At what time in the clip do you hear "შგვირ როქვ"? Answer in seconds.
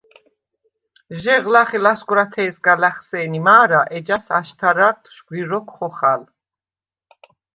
5.15-5.71